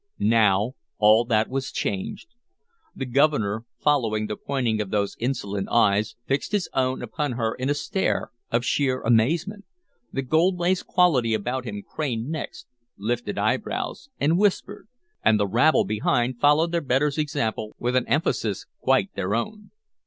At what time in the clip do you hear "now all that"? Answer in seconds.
0.17-1.47